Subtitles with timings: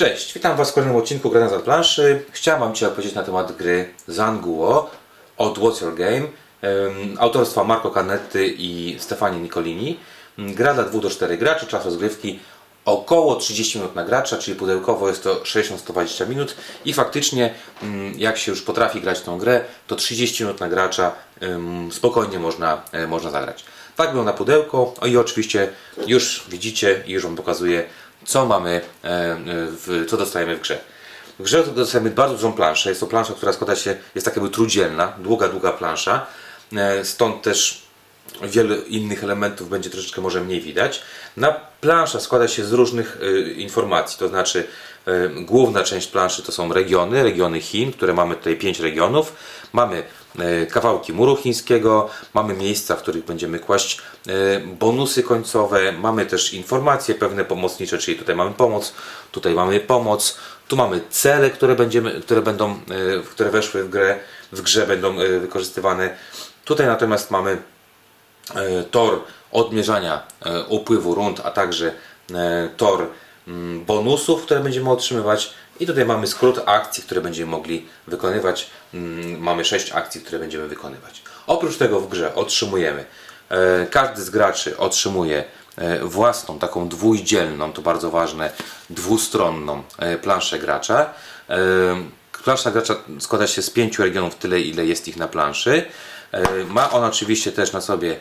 [0.00, 2.22] Cześć, witam Was w kolejnym odcinku Grania za planszy.
[2.30, 4.90] Chciałem Wam dzisiaj opowiedzieć na temat gry Zanguo
[5.36, 6.22] od What's Your Game
[7.18, 9.98] autorstwa Marco Canetti i Stefani Nicolini.
[10.38, 12.40] Mm, Gra dla 2 do 4 graczy, czas rozgrywki
[12.84, 16.54] około 30 minut na gracza, czyli pudełkowo jest to 60-120 minut
[16.84, 21.12] i faktycznie mm, jak się już potrafi grać tą grę, to 30 minut na gracza
[21.90, 23.64] spokojnie można, e, można zagrać.
[23.96, 25.68] Tak wygląda pudełko o i oczywiście
[26.06, 27.84] już widzicie i już Wam pokazuję
[28.24, 28.80] co mamy, e,
[29.70, 30.78] w, co dostajemy w grze.
[31.38, 32.88] W grze dostajemy bardzo dużą planszę.
[32.88, 36.26] Jest to plansza, która składa się, jest tak jakby trójdzielna, długa, długa plansza.
[36.76, 37.82] E, Stąd też
[38.42, 41.02] wiele innych elementów będzie troszeczkę może mniej widać.
[41.36, 44.66] Na plansza składa się z różnych e, informacji, to znaczy
[45.06, 49.32] e, główna część planszy to są regiony, regiony Chin, które mamy tutaj pięć regionów.
[49.72, 50.02] Mamy e,
[50.70, 57.14] kawałki muru chińskiego, mamy miejsca, w których będziemy kłaść e, bonusy końcowe, mamy też informacje
[57.14, 58.92] pewne pomocnicze, czyli tutaj mamy pomoc,
[59.32, 62.76] tutaj mamy pomoc, tu mamy cele, które, będziemy, które będą, e,
[63.30, 64.18] które weszły w grę,
[64.52, 66.16] w grze będą e, wykorzystywane.
[66.64, 67.62] Tutaj natomiast mamy
[68.54, 69.20] e, tor
[69.52, 71.92] odmierzania e, upływu rund, a także
[72.34, 73.06] e, tor
[73.48, 75.54] mm, bonusów, które będziemy otrzymywać.
[75.80, 78.70] I tutaj mamy skrót akcji, które będziemy mogli wykonywać.
[78.94, 81.22] Mm, Mamy 6 akcji, które będziemy wykonywać.
[81.46, 83.04] Oprócz tego w grze otrzymujemy,
[83.48, 85.44] e, każdy z graczy otrzymuje
[85.76, 88.50] e, własną, taką dwójdzielną, to bardzo ważne,
[88.90, 91.12] dwustronną e, planszę gracza.
[92.44, 95.84] Plansza gracza składa się z pięciu regionów, tyle ile jest ich na planszy.
[96.68, 98.16] Ma on oczywiście też na sobie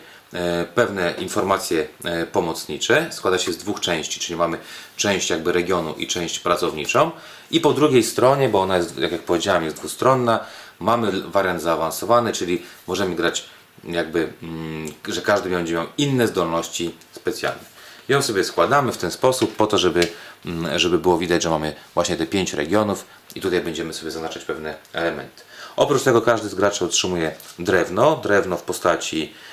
[0.76, 3.08] pewne informacje e, pomocnicze.
[3.12, 4.58] Składa się z dwóch części, czyli mamy
[4.98, 7.12] część jakby regionu i część pracowniczą.
[7.52, 10.40] I po drugiej stronie, bo ona jest, jak, powiedziałem, jest dwustronna,
[10.80, 13.46] mamy wariant zaawansowany, czyli możemy grać
[13.84, 17.80] jakby, mm, że każdy będzie miał inne zdolności specjalne.
[18.10, 20.08] Ją sobie składamy w ten sposób po to, żeby,
[20.46, 24.46] mm, żeby było widać, że mamy właśnie te pięć regionów i tutaj będziemy sobie zaznaczać
[24.46, 25.44] pewne elementy.
[25.76, 29.49] Oprócz tego każdy z graczy otrzymuje drewno, drewno w postaci e,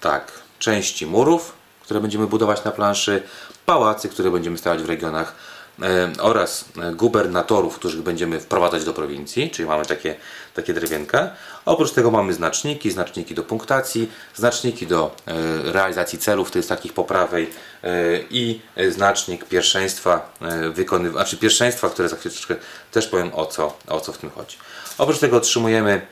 [0.00, 3.22] tak, części murów, które będziemy budować na planszy,
[3.66, 5.34] pałacy, które będziemy stawiać w regionach
[5.82, 10.14] e, oraz e, gubernatorów, których będziemy wprowadzać do prowincji, czyli mamy takie,
[10.54, 11.30] takie drewienka.
[11.64, 16.92] Oprócz tego mamy znaczniki, znaczniki do punktacji, znaczniki do e, realizacji celów, to jest takich
[16.92, 17.50] po prawej
[17.82, 17.88] e,
[18.30, 22.56] i e, znacznik pierwszeństwa, e, wykonyw- znaczy pierwszeństwa, które za chwileczkę
[22.92, 24.56] też powiem o co, o co w tym chodzi.
[24.98, 26.06] Oprócz tego otrzymujemy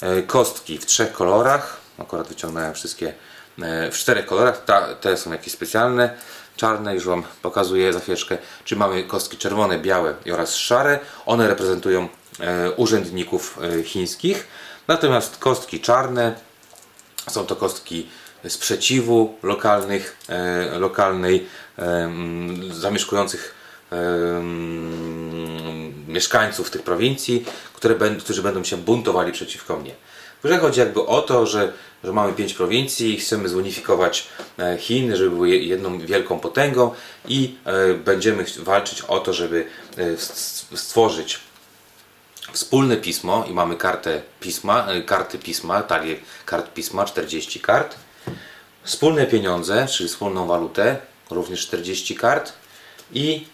[0.00, 3.14] e, kostki w trzech kolorach, akurat wyciągnąłem wszystkie
[3.62, 6.16] e, w czterech kolorach, Ta, te są jakieś specjalne,
[6.56, 12.08] czarne, już Wam pokazuję za chwileczkę, czy mamy kostki czerwone, białe oraz szare, one reprezentują
[12.40, 14.46] e, urzędników e, chińskich,
[14.88, 16.34] natomiast kostki czarne
[17.28, 18.08] są to kostki
[18.48, 20.16] sprzeciwu lokalnych,
[20.78, 21.46] lokalnej
[22.70, 23.54] zamieszkujących
[26.08, 27.44] mieszkańców tych prowincji,
[27.74, 29.94] które którzy będą się buntowali przeciwko mnie.
[30.40, 31.72] W grze chodzi jakby o to, że,
[32.04, 34.26] że mamy pięć prowincji chcemy zunifikować
[34.58, 36.94] e, Chiny, żeby były je- jedną wielką potęgą
[37.28, 39.66] i e, będziemy walczyć o to, żeby
[39.98, 40.16] e,
[40.76, 41.40] stworzyć
[42.52, 47.96] wspólne pismo i mamy kartę pisma, karty pisma, talię kart pisma, 40 kart.
[48.82, 50.96] Wspólne pieniądze, czyli wspólną walutę,
[51.30, 52.52] również 40 kart
[53.12, 53.46] i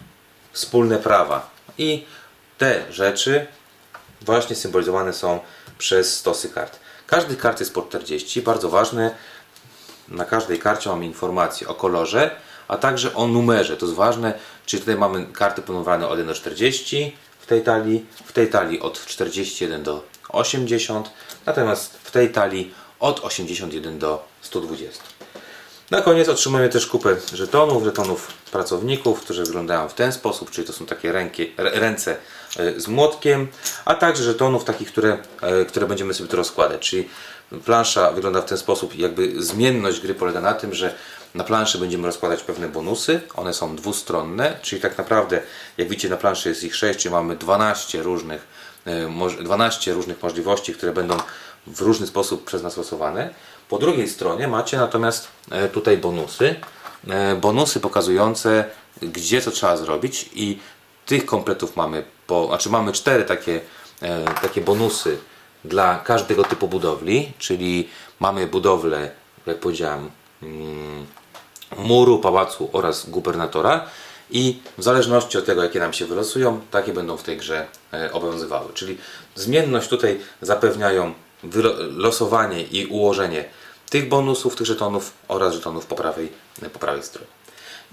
[0.51, 1.49] wspólne prawa.
[1.77, 2.05] I
[2.57, 3.47] te rzeczy
[4.21, 5.39] właśnie symbolizowane są
[5.77, 6.79] przez stosy kart.
[7.07, 9.15] Każdy kart jest po 40, bardzo ważne.
[10.07, 12.35] Na każdej karcie mamy informację o kolorze,
[12.67, 13.77] a także o numerze.
[13.77, 14.33] To jest ważne,
[14.65, 18.79] czyli tutaj mamy karty ponumerowane od 1 do 40 w tej talii, w tej talii
[18.79, 21.09] od 41 do 80,
[21.45, 25.03] natomiast w tej talii od 81 do 120.
[25.91, 30.73] Na koniec otrzymujemy też kupę żetonów, żetonów pracowników, którzy wyglądają w ten sposób, czyli to
[30.73, 32.17] są takie ręki, rę- ręce
[32.77, 33.47] z młotkiem,
[33.85, 36.89] a także żetonów takich, które, e, które będziemy sobie tu rozkładać.
[36.89, 37.09] Czyli
[37.65, 40.93] plansza wygląda w ten sposób, jakby zmienność gry polega na tym, że
[41.35, 45.41] na planszy będziemy rozkładać pewne bonusy, one są dwustronne, czyli tak naprawdę,
[45.77, 48.47] jak widzicie na planszy jest ich 6, czyli mamy 12 różnych,
[48.85, 51.17] e, moż- 12 różnych możliwości, które będą
[51.67, 53.29] w różny sposób przez nas losowane.
[53.69, 56.55] Po drugiej stronie macie natomiast e, tutaj bonusy.
[57.09, 58.65] E, Bonusy pokazujące,
[59.01, 60.59] gdzie co trzeba zrobić i
[61.07, 63.61] tych kompletów mamy, po, znaczy mamy cztery takie,
[64.01, 65.17] e, takie bonusy
[65.65, 67.89] dla każdego typu budowli, czyli
[68.19, 69.11] mamy budowlę,
[69.45, 70.11] jak powiedziałem,
[70.43, 71.05] mm,
[71.77, 73.85] muru, pałacu oraz gubernatora
[74.31, 78.13] i w zależności od tego, jakie nam się wylosują, takie będą w tej grze e,
[78.13, 78.73] obowiązywały.
[78.73, 78.97] Czyli
[79.35, 81.13] zmienność tutaj zapewniają
[81.89, 83.45] losowanie i ułożenie
[83.89, 86.31] tych bonusów, tych żetonów oraz żetonów po prawej,
[86.73, 87.36] po prawej stronie.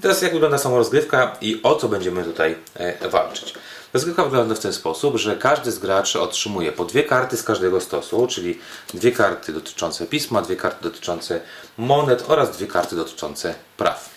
[0.03, 3.55] Teraz jak wygląda sama rozgrywka i o co będziemy tutaj e, walczyć.
[3.95, 7.81] Rozgrywka wygląda w ten sposób, że każdy z graczy otrzymuje po dwie karty z każdego
[7.81, 8.59] stosu, czyli
[8.95, 11.41] dwie karty dotyczące pisma, dwie karty dotyczące
[11.79, 14.11] monet oraz dwie karty dotyczące praw.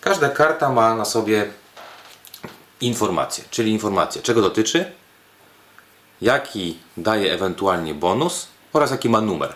[0.00, 1.50] Każda karta ma na sobie
[2.80, 4.92] informację, czyli informację czego dotyczy,
[6.20, 9.54] jaki daje ewentualnie bonus oraz jaki ma numer.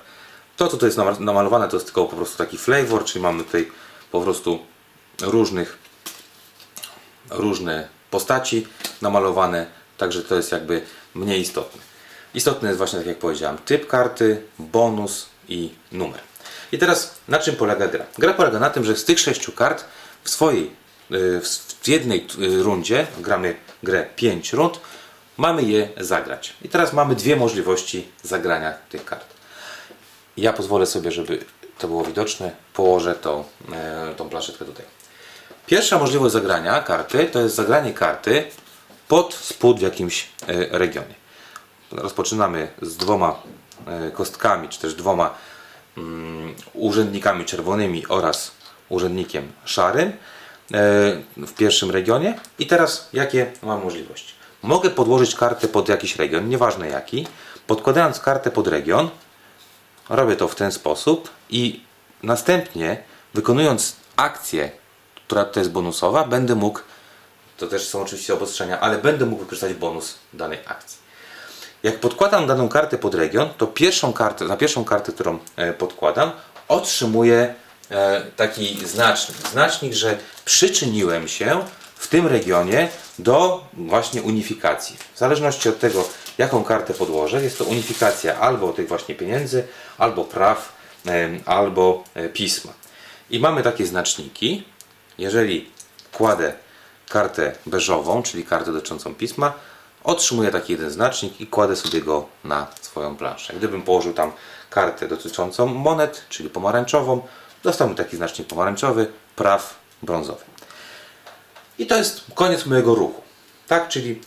[0.57, 3.71] To, co tu jest namalowane, to jest tylko po prostu taki flavor, czyli mamy tutaj
[4.11, 4.59] po prostu
[5.20, 5.79] różnych,
[7.31, 8.67] różne postaci
[9.03, 9.67] namalowane,
[9.99, 10.82] także to jest jakby
[11.14, 11.81] mniej istotne.
[12.35, 16.20] Istotny jest właśnie, tak jak powiedziałem, typ karty, bonus i numer.
[16.73, 18.05] I teraz na czym polega gra?
[18.19, 19.85] Gra polega na tym, że z tych sześciu kart
[20.25, 20.64] w swojej,
[21.11, 21.41] y,
[21.82, 24.81] w jednej y, rundzie, gramy grę 5 rund,
[25.37, 26.56] mamy je zagrać.
[26.62, 29.26] I teraz mamy dwie możliwości zagrania tych kart.
[30.37, 31.44] Ja pozwolę sobie, żeby
[31.79, 34.85] to było widoczne, położę tą, e, tą planszetkę tutaj.
[35.67, 38.44] Pierwsza możliwość zagrania karty to jest zagranie karty
[39.09, 41.14] pod spód w jakimś e, regionie.
[41.93, 43.43] Rozpoczynamy z dwoma
[43.87, 45.35] e, kostkami, czy też dwoma
[45.97, 48.53] mm, urzędnikami czerwonymi oraz
[48.88, 50.12] urzędnikiem szarym
[51.37, 52.35] w pierwszym regionie.
[52.58, 54.35] I teraz jakie mam możliwości?
[54.62, 57.26] Mogę podłożyć kartę pod jakiś region, nieważne jaki.
[57.67, 59.11] Podkładając kartę pod region,
[60.08, 61.81] robię to w ten sposób i
[62.23, 63.03] następnie
[63.35, 64.70] wykonując akcję,
[65.32, 66.81] która to jest bonusowa, będę mógł,
[67.56, 70.99] to też są oczywiście obostrzenia, ale będę mógł wykorzystać bonus danej akcji.
[71.82, 76.32] Jak podkładam daną kartę pod region, to pierwszą kartę, za pierwszą kartę, którą e, podkładam,
[76.69, 77.55] otrzymuję
[77.90, 79.37] e, taki znacznik.
[79.52, 81.64] Znacznik, że przyczyniłem się
[81.94, 82.88] w tym regionie
[83.19, 84.96] do właśnie unifikacji.
[85.14, 86.08] W zależności od tego,
[86.38, 89.64] jaką kartę podłożę, jest to unifikacja albo tych właśnie pieniędzy,
[89.99, 90.73] albo praw,
[91.46, 92.73] albo e, pisma.
[93.31, 94.72] I mamy takie znaczniki.
[95.19, 95.70] Jeżeli
[96.12, 96.53] kładę
[97.09, 99.53] kartę beżową, czyli kartę dotyczącą pisma,
[100.05, 103.53] otrzymuję taki jeden znacznik i kładę sobie go na swoją planszę.
[103.56, 104.32] Gdybym położył tam
[104.70, 107.23] kartę dotyczącą monet, czyli pomarańczową,
[107.62, 109.06] dostałbym taki znacznik pomarańczowy,
[109.37, 110.44] praw brązowy.
[111.79, 113.23] I to jest koniec mojego ruchu.
[113.69, 114.20] Tak, czyli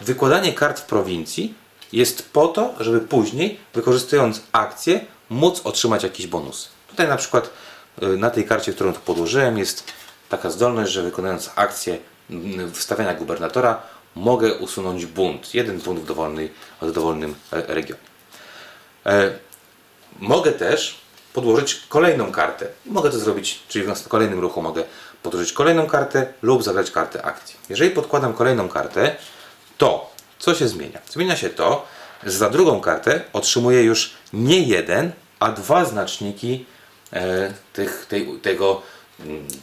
[0.00, 1.54] wykładanie kart w prowincji
[1.92, 6.68] jest po to, żeby później, wykorzystując akcję, móc otrzymać jakiś bonus.
[6.88, 7.50] Tutaj na przykład
[8.02, 9.84] y, na tej karcie, którą tu podłożyłem, jest
[10.28, 11.98] taka zdolność, że wykonując akcję
[12.72, 13.82] wstawiania gubernatora,
[14.14, 15.54] mogę usunąć bunt.
[15.54, 16.52] Jeden bunt w, dowolnej,
[16.82, 18.02] w dowolnym e, regionie.
[19.06, 19.30] E,
[20.20, 21.00] mogę też
[21.32, 22.66] podłożyć kolejną kartę.
[22.86, 24.84] Mogę to zrobić, czyli w kolejnym ruchu mogę
[25.22, 27.56] podłożyć kolejną kartę lub zagrać kartę akcji.
[27.68, 29.16] Jeżeli podkładam kolejną kartę,
[29.78, 30.98] to co się zmienia?
[31.10, 31.86] Zmienia się to,
[32.24, 36.66] że za drugą kartę otrzymuję już nie jeden, a dwa znaczniki
[37.12, 38.82] e, tych, tej, tego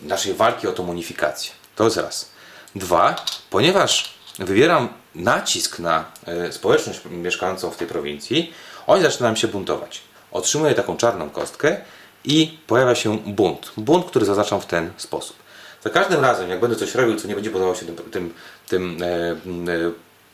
[0.02, 1.52] naszej walki o tą unifikację.
[1.76, 2.30] To jest raz.
[2.76, 3.16] Dwa,
[3.50, 8.54] ponieważ wywieram nacisk na e, społeczność mieszkającą w tej prowincji,
[8.88, 10.02] oni zaczynają się buntować.
[10.32, 11.78] Otrzymuję taką czarną kostkę
[12.26, 13.72] i pojawia się bunt.
[13.78, 15.36] Bunt, który zaznaczam w ten sposób.
[15.84, 18.34] Za każdym razem, jak będę coś robił, co nie będzie podobało się tym, tym,
[18.68, 19.92] tym e, e,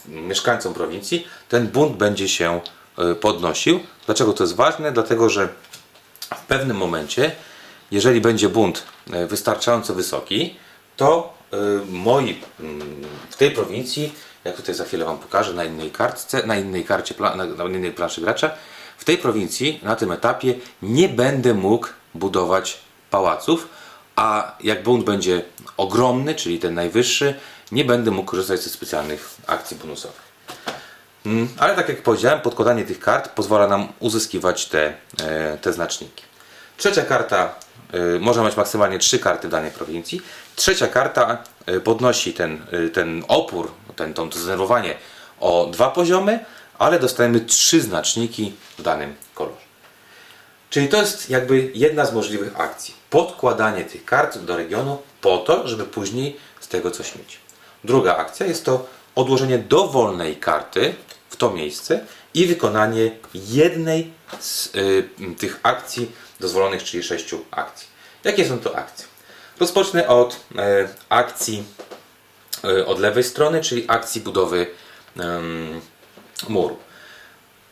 [0.07, 2.61] mieszkańcom prowincji, ten bunt będzie się
[2.97, 3.79] e, podnosił.
[4.05, 4.91] Dlaczego to jest ważne?
[4.91, 5.49] Dlatego, że
[6.35, 7.31] w pewnym momencie,
[7.91, 10.55] jeżeli będzie bunt e, wystarczająco wysoki,
[10.97, 11.57] to e,
[11.91, 12.41] moi
[13.29, 14.13] w tej prowincji,
[14.43, 17.15] jak tutaj za chwilę Wam pokażę na innej kartce, na innej karcie,
[17.57, 18.51] na innej planszy gracza,
[18.97, 22.79] w tej prowincji, na tym etapie nie będę mógł budować
[23.11, 23.67] pałaców,
[24.15, 25.41] a jak bunt będzie
[25.77, 27.35] ogromny, czyli ten najwyższy,
[27.71, 30.29] nie będę mógł korzystać ze specjalnych akcji bonusowych.
[31.25, 36.23] Mm, ale tak jak powiedziałem, podkładanie tych kart pozwala nam uzyskiwać te, e, te znaczniki.
[36.77, 37.55] Trzecia karta
[37.93, 40.21] e, może mieć maksymalnie trzy karty w danej prowincji.
[40.55, 44.95] Trzecia karta e, podnosi ten, ten opór, ten, to zdenerwowanie
[45.39, 46.45] o dwa poziomy,
[46.79, 49.69] ale dostajemy trzy znaczniki w danym kolorze.
[50.69, 52.93] Czyli to jest jakby jedna z możliwych akcji.
[53.09, 57.39] Podkładanie tych kart do regionu po to, żeby później z tego coś mieć.
[57.83, 60.95] Druga akcja jest to odłożenie dowolnej karty
[61.29, 67.87] w to miejsce i wykonanie jednej z y, tych akcji dozwolonych, czyli sześciu akcji.
[68.23, 69.05] Jakie są to akcje?
[69.59, 70.57] Rozpocznę od y,
[71.09, 71.63] akcji
[72.65, 74.67] y, od lewej strony, czyli akcji budowy
[76.47, 76.77] muru.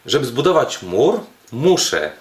[0.06, 1.20] Żeby zbudować mur,
[1.52, 2.12] muszę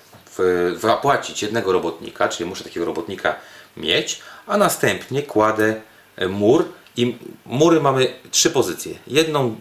[0.76, 3.36] zapłacić jednego robotnika, czyli muszę takiego robotnika
[3.76, 5.80] mieć, a następnie kładę
[6.16, 6.64] e, mur
[6.96, 8.94] i mury mamy trzy pozycje.
[9.06, 9.56] Jedną,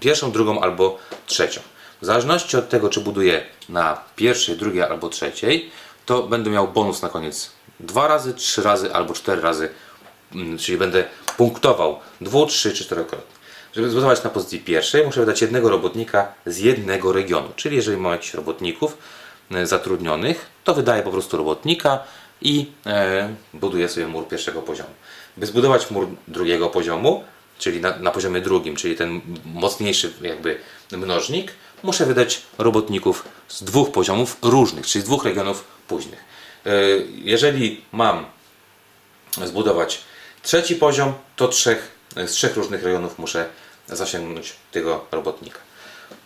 [0.00, 1.60] pierwszą, drugą albo trzecią.
[2.00, 5.70] W zależności od tego, czy buduję na pierwszej, drugiej albo trzeciej,
[6.10, 7.50] to będę miał bonus na koniec
[7.80, 9.68] dwa razy, trzy razy albo cztery razy
[10.34, 11.04] mm, czyli będę
[11.36, 13.36] punktował dwu, trzy czy czterokrotnie.
[13.72, 17.48] Żeby zbudować na pozycji pierwszej, muszę wydać jednego robotnika z jednego regionu.
[17.56, 18.98] Czyli jeżeli mam jakichś robotników
[19.50, 21.98] e, zatrudnionych, to wydaję po prostu robotnika
[22.42, 24.90] i e, buduję sobie mur pierwszego poziomu.
[25.36, 27.24] By zbudować mur drugiego poziomu,
[27.58, 30.58] czyli na, na poziomie drugim, czyli ten mocniejszy jakby
[30.92, 36.24] mnożnik, muszę wydać robotników z dwóch poziomów różnych, czyli z dwóch regionów późnych.
[36.66, 36.70] E,
[37.14, 38.26] jeżeli mam
[39.44, 40.00] zbudować
[40.42, 43.48] trzeci poziom, to trzech, z trzech różnych rejonów muszę
[43.88, 45.58] zasięgnąć tego robotnika.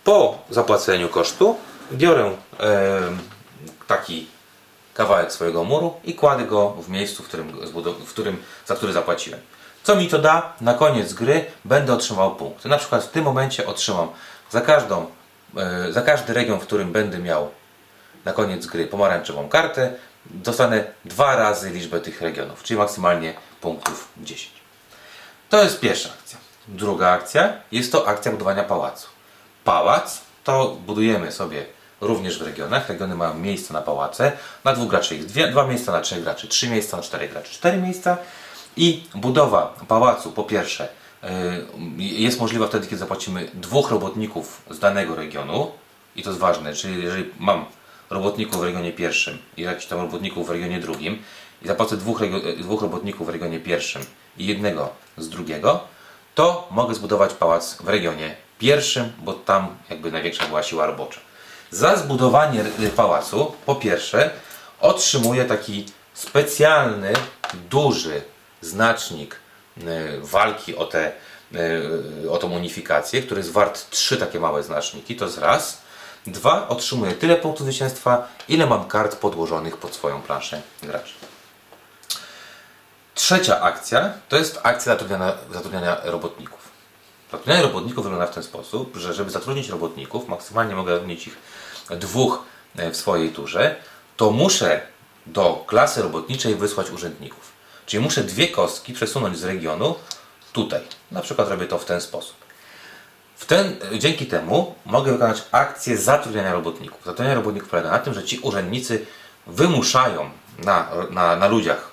[0.03, 1.55] Po zapłaceniu kosztu
[1.91, 3.01] biorę e,
[3.87, 4.27] taki
[4.93, 7.51] kawałek swojego muru i kładę go w miejscu, w którym,
[8.05, 9.39] w którym, za który zapłaciłem.
[9.83, 10.53] Co mi to da?
[10.61, 12.69] Na koniec gry będę otrzymał punkty.
[12.69, 14.09] Na przykład w tym momencie otrzymam
[14.51, 15.05] za, każdą,
[15.57, 17.49] e, za każdy region, w którym będę miał
[18.25, 19.93] na koniec gry pomarańczową kartę,
[20.25, 24.51] dostanę dwa razy liczbę tych regionów, czyli maksymalnie punktów 10.
[25.49, 26.37] To jest pierwsza akcja.
[26.67, 29.07] Druga akcja jest to akcja budowania pałacu.
[29.63, 31.65] Pałac to budujemy sobie
[32.01, 32.89] również w regionach.
[32.89, 34.31] Regiony mają miejsca na pałace.
[34.63, 37.51] Na dwóch graczy jest dwie, dwa miejsca na trzech graczy, trzy miejsca na czterech graczy,
[37.53, 38.17] cztery miejsca.
[38.77, 40.87] I budowa pałacu po pierwsze
[41.97, 45.71] jest możliwa wtedy, kiedy zapłacimy dwóch robotników z danego regionu.
[46.15, 47.65] I to jest ważne, czyli jeżeli mam
[48.09, 51.17] robotników w regionie pierwszym i jakichś tam robotników w regionie drugim
[51.61, 52.21] i zapłacę dwóch,
[52.57, 54.01] dwóch robotników w regionie pierwszym
[54.37, 55.79] i jednego z drugiego,
[56.35, 61.19] to mogę zbudować pałac w regionie pierwszym, bo tam jakby największa była siła robocza.
[61.71, 62.63] Za zbudowanie
[62.95, 64.29] pałacu, po pierwsze,
[64.79, 67.13] otrzymuję taki specjalny,
[67.69, 68.21] duży
[68.61, 69.44] znacznik y,
[70.21, 71.11] walki o, te,
[72.23, 75.81] y, o tą unifikację, który jest wart trzy takie małe znaczniki, to jest raz.
[76.27, 81.13] Dwa, otrzymuję tyle punktów zwycięstwa, ile mam kart podłożonych pod swoją planszę graczy.
[83.15, 86.59] Trzecia akcja to jest akcja zatrudniania, zatrudniania robotników.
[87.31, 91.37] Zatrudnianie robotników wygląda w ten sposób, że żeby zatrudnić robotników, maksymalnie mogę zatrudnić ich
[91.89, 92.43] dwóch
[92.75, 93.75] e, w swojej turze,
[94.17, 94.81] to muszę
[95.25, 97.54] do klasy robotniczej wysłać urzędników.
[97.85, 99.95] Czyli muszę dwie kostki przesunąć z regionu
[100.53, 100.81] tutaj.
[101.11, 102.35] Na przykład robię to w ten sposób.
[103.35, 107.05] W ten, dzięki temu mogę wykonać akcję zatrudniania robotników.
[107.05, 109.05] Zatrudnianie robotników polega na tym, że ci urzędnicy
[109.47, 111.91] wymuszają na, na, na ludziach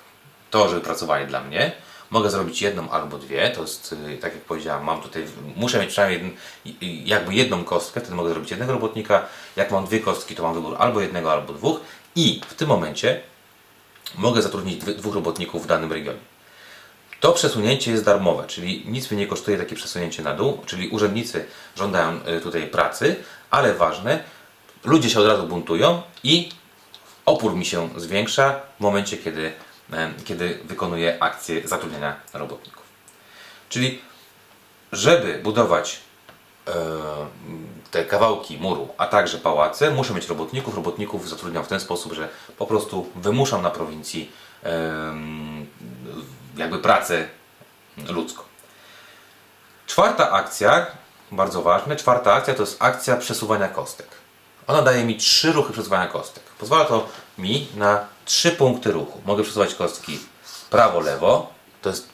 [0.51, 1.71] to, żeby pracowali dla mnie.
[2.09, 5.89] Mogę zrobić jedną albo dwie, to jest, y, tak jak powiedziałem, mam tutaj, muszę mieć
[5.89, 6.35] przynajmniej
[6.65, 9.25] jeden, jakby jedną kostkę, wtedy mogę zrobić jednego robotnika.
[9.55, 11.79] Jak mam dwie kostki, to mam wybór albo jednego, albo dwóch.
[12.15, 13.21] I w tym momencie
[14.15, 16.19] mogę zatrudnić dwóch robotników w danym regionie.
[17.19, 21.45] To przesunięcie jest darmowe, czyli nic mnie nie kosztuje takie przesunięcie na dół, czyli urzędnicy
[21.75, 23.15] żądają y, tutaj pracy,
[23.51, 24.23] ale ważne,
[24.83, 26.49] ludzie się od razu buntują i
[27.25, 29.53] opór mi się zwiększa w momencie, kiedy
[30.25, 32.83] kiedy wykonuje akcję zatrudniania robotników.
[33.69, 34.01] Czyli,
[34.91, 35.99] żeby budować
[37.91, 40.75] te kawałki muru, a także pałace, muszę mieć robotników.
[40.75, 44.31] Robotników zatrudniam w ten sposób, że po prostu wymuszam na prowincji
[46.57, 47.27] jakby pracę
[48.07, 48.43] ludzką.
[49.87, 50.85] Czwarta akcja,
[51.31, 54.07] bardzo ważne, czwarta akcja to jest akcja przesuwania kostek.
[54.67, 56.43] Ona daje mi trzy ruchy przesuwania kostek.
[56.59, 59.21] Pozwala to mi na trzy punkty ruchu.
[59.25, 60.19] Mogę przesuwać kostki
[60.69, 61.47] prawo-lewo,
[61.81, 62.09] to jest,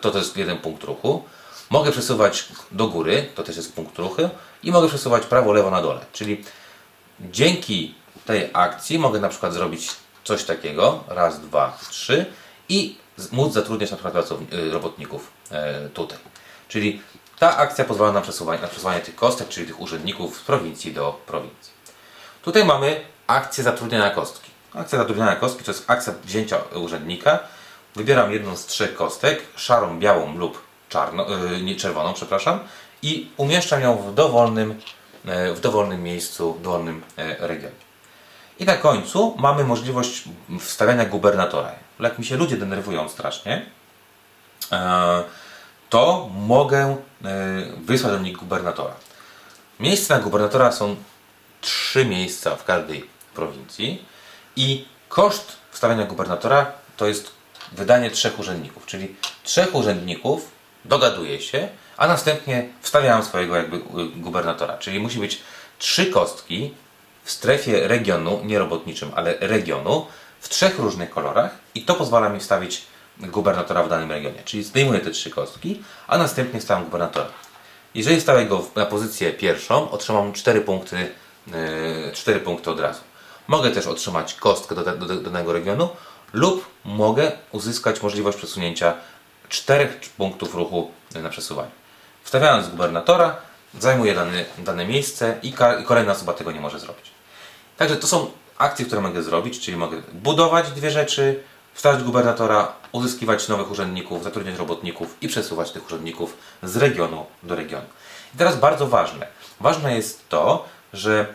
[0.00, 1.24] to, to jest jeden punkt ruchu.
[1.70, 4.22] Mogę przesuwać do góry, to też jest punkt ruchu.
[4.62, 6.00] I mogę przesuwać prawo-lewo na dole.
[6.12, 6.44] Czyli
[7.20, 7.94] dzięki
[8.26, 9.90] tej akcji mogę na przykład zrobić
[10.24, 12.26] coś takiego, raz, dwa, trzy
[12.68, 12.96] i
[13.32, 16.18] móc zatrudniać na przykład y, robotników e, tutaj.
[16.68, 17.02] Czyli
[17.38, 21.20] ta akcja pozwala na przesuwanie, na przesuwanie tych kostek, czyli tych urzędników z prowincji do
[21.26, 21.72] prowincji.
[22.42, 24.50] Tutaj mamy akcję zatrudniania kostki.
[24.74, 27.38] Akcja zatrudniania kostki to jest akcja wzięcia urzędnika.
[27.96, 32.60] Wybieram jedną z trzech kostek, szarą, białą lub czarno, yy, nie, czerwoną, przepraszam,
[33.02, 34.80] i umieszczam ją w dowolnym,
[35.24, 37.88] yy, w dowolnym miejscu, w dowolnym yy, regionie.
[38.58, 40.24] I na końcu mamy możliwość
[40.60, 41.72] wstawiania gubernatora.
[42.00, 43.66] Jak mi się ludzie denerwują strasznie,
[45.90, 46.96] to mogę
[47.76, 48.94] wysłać do nich gubernatora.
[49.80, 50.96] Miejsca na gubernatora są
[51.60, 54.04] trzy miejsca w każdej prowincji
[54.56, 57.30] i koszt wstawiania gubernatora to jest
[57.72, 60.50] wydanie trzech urzędników, czyli trzech urzędników
[60.88, 63.80] dogaduje się, a następnie wstawiają swojego jakby y,
[64.16, 65.40] gubernatora, czyli musi być
[65.78, 66.74] trzy kostki
[67.24, 70.06] w strefie regionu, nie robotniczym, ale regionu,
[70.40, 72.82] w trzech różnych kolorach i to pozwala mi wstawić
[73.18, 74.42] gubernatora w danym regionie.
[74.44, 77.28] Czyli zdejmuję te trzy kostki, a następnie stawiam gubernatora.
[77.94, 81.08] Jeżeli stawię go na pozycję pierwszą, otrzymam 4 punkty,
[82.14, 83.00] 4 y, punkty od razu.
[83.48, 85.88] Mogę też otrzymać kostkę do, do, do danego regionu
[86.32, 88.94] lub mogę uzyskać możliwość przesunięcia
[89.48, 91.70] czterech punktów ruchu na przesuwanie.
[92.22, 93.36] Wstawiając gubernatora,
[93.78, 95.48] zajmuję dane, dane miejsce i,
[95.80, 97.10] i kolejna osoba tego nie może zrobić.
[97.76, 101.42] Także to są akcje, które mogę zrobić, czyli mogę budować dwie rzeczy,
[101.74, 107.86] wstawiać gubernatora, uzyskiwać nowych urzędników, zatrudniać robotników i przesuwać tych urzędników z regionu do regionu.
[108.34, 109.26] I teraz bardzo ważne.
[109.60, 111.34] Ważne jest to, że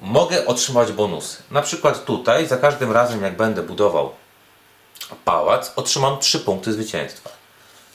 [0.00, 1.42] mogę otrzymać bonusy.
[1.50, 4.12] Na przykład tutaj, za każdym razem jak będę budował
[5.24, 7.30] pałac, otrzymam 3 punkty zwycięstwa.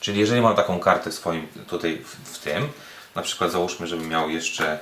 [0.00, 2.72] Czyli jeżeli mam taką kartę w swoim, tutaj w, w tym,
[3.14, 4.78] na przykład załóżmy, żebym miał jeszcze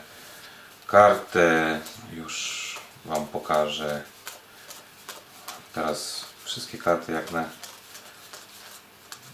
[0.86, 1.80] kartę,
[2.12, 2.66] już
[3.04, 4.02] Wam pokażę
[5.74, 7.44] teraz wszystkie karty jak na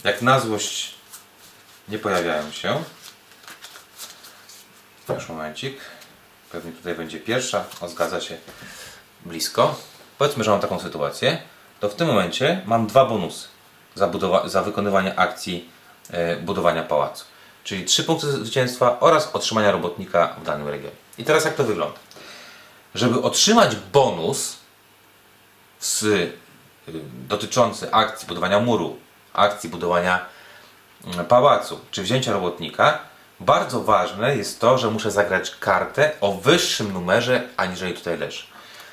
[0.05, 0.95] jak na złość
[1.89, 2.83] nie pojawiają się.
[5.09, 5.81] Już momencik.
[6.53, 7.65] Pewnie tutaj będzie pierwsza.
[7.81, 8.39] O, zgadza się
[9.25, 9.81] blisko.
[10.19, 11.43] Powiedzmy, że mam taką sytuację.
[11.83, 13.49] To w tym momencie mam dwa bonusy
[13.95, 14.11] za,
[14.45, 15.71] za wykonywanie akcji
[16.11, 17.25] e, budowania pałacu.
[17.65, 20.97] Czyli trzy punkty zwycięstwa oraz otrzymania robotnika w danym regionie.
[21.19, 21.99] I teraz jak to wygląda?
[22.95, 24.57] Żeby otrzymać bonus
[25.81, 26.33] z, y,
[27.29, 28.97] dotyczący akcji budowania muru,
[29.33, 30.27] akcji budowania
[31.05, 32.99] mm, pałacu czy wzięcia robotnika,
[33.41, 38.52] bardzo ważne jest to, że muszę zagrać kartę o wyższym numerze aniżeli tutaj leży.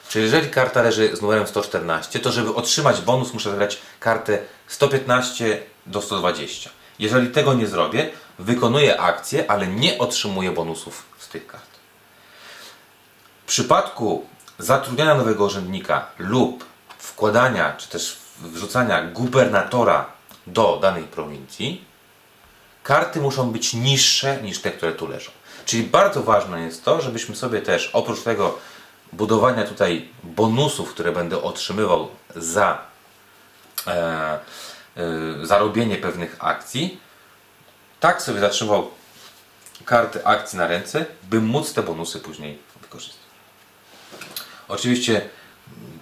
[0.09, 5.63] Czyli jeżeli karta leży z numerem 114, to żeby otrzymać bonus muszę zagrać kartę 115
[5.85, 6.69] do 120.
[6.99, 11.69] Jeżeli tego nie zrobię, wykonuję akcję, ale nie otrzymuję bonusów z tych kart.
[13.43, 14.25] W przypadku
[14.59, 16.65] zatrudniania nowego urzędnika lub
[16.97, 20.05] wkładania czy też wrzucania gubernatora
[20.47, 21.85] do danej prowincji,
[22.83, 25.31] karty muszą być niższe niż te, które tu leżą.
[25.65, 28.57] Czyli bardzo ważne jest to, żebyśmy sobie też oprócz tego
[29.13, 32.81] budowania tutaj bonusów, które będę otrzymywał za,
[33.87, 34.39] e, e,
[35.43, 36.99] za robienie pewnych akcji,
[37.99, 38.91] tak sobie zatrzymał
[39.85, 43.29] karty akcji na ręce, by móc te bonusy później wykorzystać.
[44.67, 45.29] Oczywiście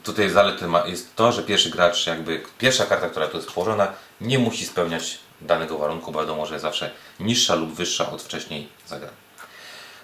[0.03, 3.93] tutaj zaletą ma- jest to, że pierwszy gracz, jakby pierwsza karta, która tu jest położona,
[4.21, 8.69] nie musi spełniać danego warunku, bo wiadomo, że jest zawsze niższa lub wyższa od wcześniej
[8.87, 9.17] zagranej.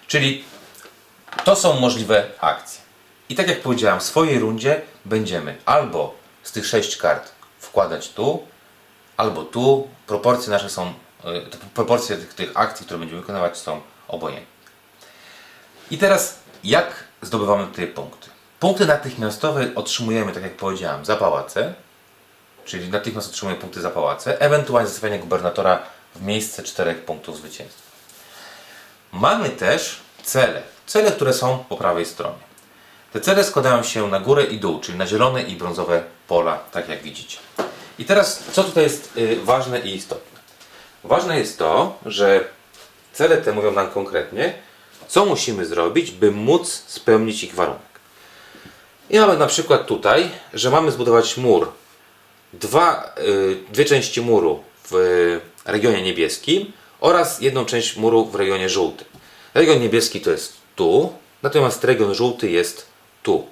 [0.06, 0.44] Czyli
[1.44, 2.83] to są możliwe akcje.
[3.34, 8.46] I tak jak powiedziałem, w swojej rundzie będziemy albo z tych sześć kart wkładać tu,
[9.16, 9.88] albo tu.
[10.06, 14.46] Proporcje nasze są, te proporcje tych, tych akcji, które będziemy wykonywać są obojętne.
[15.90, 18.30] I teraz jak zdobywamy tutaj punkty?
[18.60, 21.74] Punkty natychmiastowe otrzymujemy, tak jak powiedziałem, za pałace,
[22.64, 25.82] czyli natychmiast otrzymujemy punkty za pałace, ewentualnie zostawianie gubernatora
[26.14, 27.90] w miejsce czterech punktów zwycięstwa.
[29.12, 30.62] Mamy też cele.
[30.86, 32.53] Cele, które są po prawej stronie.
[33.14, 36.88] Te cele składają się na górę i dół, czyli na zielone i brązowe pola, tak
[36.88, 37.38] jak widzicie.
[37.98, 40.40] I teraz, co tutaj jest y, ważne i istotne?
[41.04, 42.44] Ważne jest to, że
[43.12, 44.54] cele te mówią nam konkretnie,
[45.08, 48.00] co musimy zrobić, by móc spełnić ich warunek.
[49.10, 51.72] I mamy na przykład tutaj, że mamy zbudować mur.
[52.52, 59.06] Dwa, y, dwie części muru w regionie niebieskim oraz jedną część muru w regionie żółtym.
[59.54, 62.93] Region niebieski to jest tu, natomiast region żółty jest
[63.24, 63.46] tu.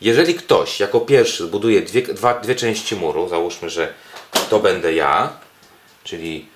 [0.00, 3.94] Jeżeli ktoś jako pierwszy zbuduje dwie, dwa, dwie części muru, załóżmy, że
[4.50, 5.32] to będę ja,
[6.04, 6.46] czyli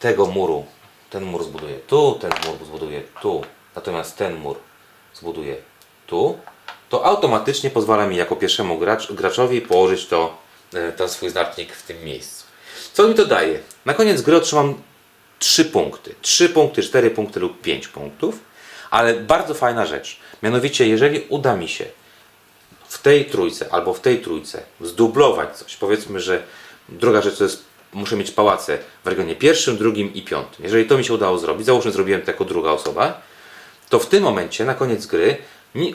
[0.00, 0.66] tego muru,
[1.10, 4.56] ten mur zbuduję tu, ten mur zbuduję tu, natomiast ten mur
[5.14, 5.56] zbuduję
[6.06, 6.38] tu,
[6.88, 10.38] to automatycznie pozwala mi jako pierwszemu gracz, graczowi położyć to,
[10.74, 12.44] e, ten swój znacznik w tym miejscu.
[12.92, 13.60] Co mi to daje?
[13.84, 14.82] Na koniec gry otrzymam
[15.38, 16.14] 3 punkty.
[16.22, 18.38] 3 punkty, 4 punkty lub 5 punktów,
[18.96, 20.16] ale bardzo fajna rzecz.
[20.42, 21.84] Mianowicie, jeżeli uda mi się
[22.88, 26.42] w tej trójce albo w tej trójce zdublować coś, powiedzmy, że
[26.88, 30.64] druga rzecz to jest, muszę mieć pałace w regionie pierwszym, drugim i piątym.
[30.64, 33.20] Jeżeli to mi się udało zrobić, załóżmy, zrobiłem to jako druga osoba,
[33.88, 35.36] to w tym momencie, na koniec gry,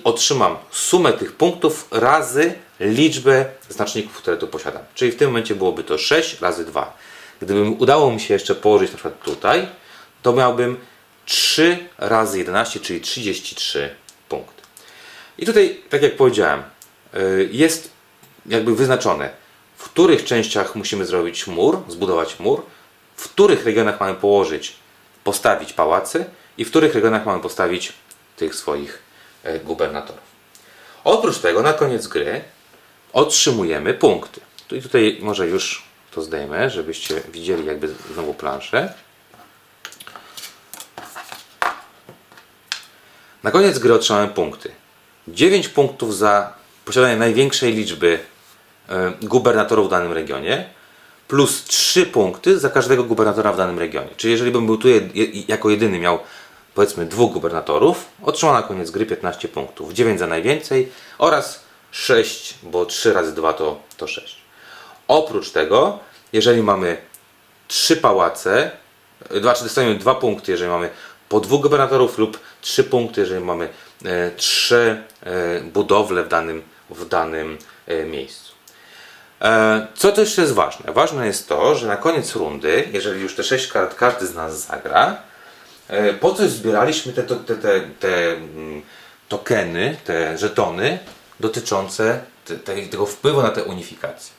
[0.03, 4.81] otrzymam sumę tych punktów razy liczbę znaczników, które tu posiadam.
[4.95, 6.97] Czyli w tym momencie byłoby to 6 razy 2.
[7.41, 9.67] Gdyby udało mi się jeszcze położyć na przykład tutaj,
[10.21, 10.77] to miałbym
[11.25, 13.95] 3 razy 11, czyli 33
[14.29, 14.62] punkty.
[15.38, 16.63] I tutaj, tak jak powiedziałem,
[17.15, 17.91] y, jest
[18.45, 19.29] jakby wyznaczone,
[19.77, 22.63] w których częściach musimy zrobić mur, zbudować mur,
[23.15, 24.75] w których regionach mamy położyć,
[25.23, 26.25] postawić pałace
[26.57, 27.93] i w których regionach mamy postawić
[28.36, 29.01] tych swoich
[29.43, 30.21] e, gubernatorów.
[31.03, 32.41] Oprócz tego, na koniec gry
[33.13, 34.41] otrzymujemy punkty.
[34.71, 38.93] I tutaj może już to zdejmę, żebyście widzieli jakby znowu planszę.
[43.43, 44.71] Na koniec gry otrzymamy punkty.
[45.27, 46.54] 9 punktów za
[46.86, 48.19] posiadanie największej liczby
[48.89, 50.69] e, gubernatorów w danym regionie,
[51.27, 54.10] plus 3 punkty za każdego gubernatora w danym regionie.
[54.17, 54.88] Czyli jeżeli bym był tu
[55.47, 56.19] jako jedyny miał
[56.75, 59.93] powiedzmy dwóch gubernatorów, otrzymał na koniec gry 15 punktów.
[59.93, 64.38] 9 za najwięcej oraz 6, bo 3 razy 2 to, to 6.
[65.08, 65.99] Oprócz tego,
[66.34, 66.97] jeżeli mamy
[67.67, 68.71] trzy pałace,
[69.41, 70.89] dostajemy dwa punkty, jeżeli mamy
[71.30, 73.69] po dwóch gubernatorów lub trzy punkty, jeżeli mamy
[74.06, 78.52] e, trzy e, budowle w danym, w danym e, miejscu.
[79.41, 80.93] E, co też jest ważne?
[80.93, 84.67] Ważne jest to, że na koniec rundy, jeżeli już te sześć kart każdy z nas
[84.67, 85.17] zagra,
[85.88, 88.82] e, po coś zbieraliśmy te, te, te, te mm,
[89.30, 91.00] tokeny, te żetony
[91.39, 94.34] dotyczące te, te, tego wpływu na tę unifikację.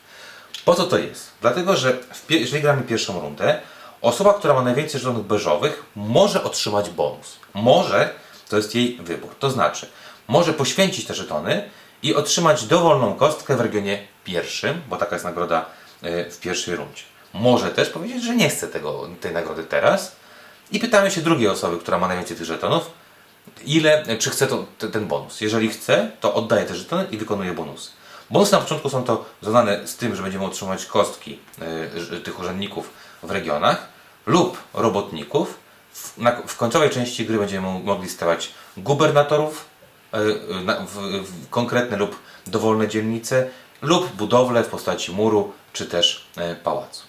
[0.65, 1.31] Po co to jest?
[1.41, 1.97] Dlatego, że
[2.29, 3.59] jeżeli gramy pierwszą rundę,
[4.03, 7.39] osoba, która ma najwięcej żetonów beżowych, może otrzymać bonus.
[7.53, 8.09] Może,
[8.49, 9.35] to jest jej wybór.
[9.39, 9.89] To znaczy,
[10.27, 11.69] może poświęcić te żetony
[12.03, 15.65] i otrzymać dowolną kostkę w regionie pierwszym, bo taka jest nagroda
[16.01, 17.01] e, w pierwszej rundzie.
[17.33, 20.15] Może też powiedzieć, że nie chce tego, tej nagrody teraz
[20.71, 22.89] i pytamy się drugiej osoby, która ma najwięcej tych żetonów,
[23.65, 25.41] ile, czy chce to, te- ten bonus.
[25.41, 27.89] Jeżeli chce, to oddaje te żetony i wykonuje bonusy.
[28.29, 31.39] Bonusy na początku są to związane z tym, że będziemy otrzymać kostki
[31.95, 32.89] ż- tych urzędników
[33.23, 33.92] w regionach
[34.25, 35.59] lub robotników.
[35.93, 39.65] W, na, w końcowej części gry będziemy mo- mogli stawiać gubernatorów
[40.13, 43.49] y, na, w, w konkretne lub dowolne dzielnice
[43.81, 47.03] lub budowle w postaci muru czy też y, pałacu.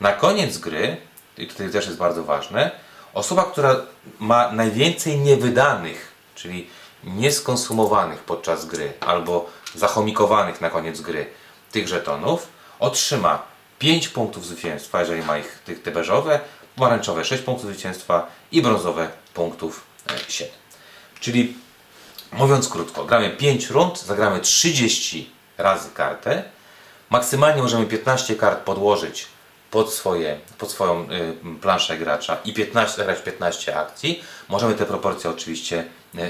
[0.00, 0.96] Na koniec gry,
[1.38, 2.70] i tutaj też jest bardzo ważne,
[3.14, 3.76] osoba, która
[4.18, 6.68] ma najwięcej niewydanych, czyli
[7.04, 11.26] nieskonsumowanych podczas gry albo zachomikowanych na koniec gry
[11.72, 12.48] tych żetonów,
[12.80, 13.42] otrzyma
[13.84, 16.40] 5 punktów zwycięstwa, jeżeli ma ich tych te beżowe,
[16.76, 20.54] pomarańczowe 6 punktów zwycięstwa i brązowe punktów e, 7.
[21.20, 21.56] Czyli
[22.32, 26.42] mówiąc krótko, gramy 5 rund, zagramy 30 razy kartę,
[27.10, 29.26] Maksymalnie możemy 15 kart podłożyć
[29.70, 34.22] pod, swoje, pod swoją y, planszę gracza i 15, zagrać 15 akcji.
[34.48, 35.84] Możemy te proporcje oczywiście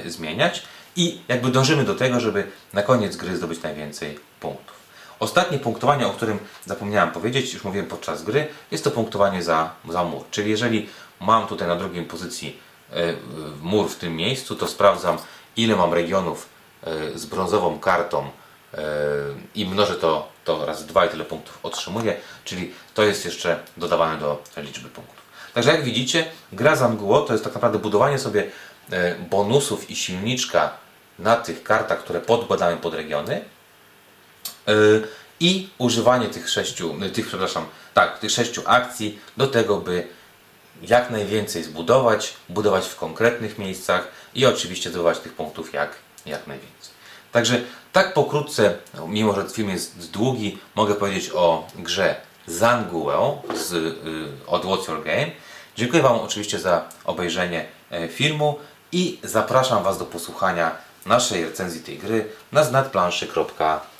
[0.06, 0.62] y, zmieniać
[0.96, 4.73] i jakby dążymy do tego, żeby na koniec gry zdobyć najwięcej punktów.
[5.20, 10.04] Ostatnie punktowanie, o którym zapomniałem powiedzieć, już mówiłem podczas gry, jest to punktowanie za, za
[10.04, 10.24] mur.
[10.30, 10.88] Czyli jeżeli
[11.20, 12.58] mam tutaj na drugiej pozycji
[12.92, 13.16] y,
[13.62, 15.18] mur w tym miejscu, to sprawdzam
[15.56, 16.48] ile mam regionów
[16.86, 18.30] y, z brązową kartą
[18.76, 23.58] Yy, i mnożę to, to razy dwa i tyle punktów otrzymuję, czyli to jest jeszcze
[23.76, 25.24] dodawane do liczby punktów.
[25.54, 28.50] Także jak widzicie, gra Zanguo to jest tak naprawdę budowanie sobie
[28.90, 30.70] e, bonusów i silniczka
[31.18, 33.44] na tych kartach, które podkładamy pod regiony
[35.40, 40.06] i używanie tych sześciu, y, tych przepraszam, tak, tych sześciu akcji do tego, by
[40.82, 45.90] jak najwięcej zbudować, budować w konkretnych miejscach i oczywiście zdobywać tych punktów jak,
[46.26, 46.94] jak najwięcej.
[47.32, 47.60] Także
[47.92, 53.94] tak pokrótce, mimo że film jest długi, mogę powiedzieć o grze Zanguo z, y,
[54.46, 55.30] od What's Your Game.
[55.76, 58.58] Dziękuję Wam oczywiście za obejrzenie e, filmu
[58.92, 63.93] i zapraszam Was do posłuchania naszej recenzji tej gry na znadplanszy.pl.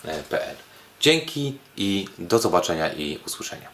[1.01, 3.74] Dzięki i do zobaczenia i usłyszenia.